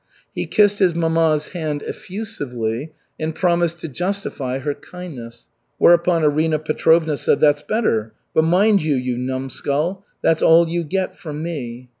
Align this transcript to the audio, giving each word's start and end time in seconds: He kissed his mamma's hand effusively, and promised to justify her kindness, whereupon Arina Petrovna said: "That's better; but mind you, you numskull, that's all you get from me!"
He 0.33 0.47
kissed 0.47 0.79
his 0.79 0.95
mamma's 0.95 1.49
hand 1.49 1.83
effusively, 1.83 2.91
and 3.19 3.35
promised 3.35 3.77
to 3.81 3.87
justify 3.87 4.57
her 4.57 4.73
kindness, 4.73 5.45
whereupon 5.77 6.23
Arina 6.23 6.57
Petrovna 6.57 7.15
said: 7.15 7.39
"That's 7.39 7.61
better; 7.61 8.11
but 8.33 8.41
mind 8.43 8.81
you, 8.81 8.95
you 8.95 9.15
numskull, 9.15 10.03
that's 10.23 10.41
all 10.41 10.67
you 10.67 10.83
get 10.83 11.15
from 11.15 11.43
me!" 11.43 11.89